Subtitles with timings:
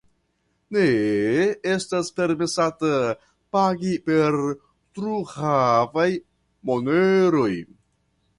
[0.75, 0.85] Ne
[1.73, 2.93] estas permesate
[3.57, 4.39] pagi per
[4.97, 6.09] truhavaj
[6.73, 7.53] moneroj.